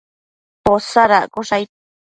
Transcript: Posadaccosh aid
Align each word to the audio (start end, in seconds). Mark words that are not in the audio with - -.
Posadaccosh 0.65 1.53
aid 1.57 1.69